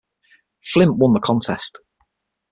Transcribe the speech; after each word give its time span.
Flint 0.63 0.97
won 0.97 1.13
the 1.13 1.19
contest. 1.19 1.77